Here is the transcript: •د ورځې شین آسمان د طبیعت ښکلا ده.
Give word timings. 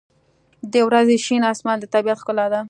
•د 0.73 0.75
ورځې 0.87 1.15
شین 1.25 1.41
آسمان 1.51 1.77
د 1.79 1.85
طبیعت 1.93 2.17
ښکلا 2.21 2.45
ده. 2.53 2.59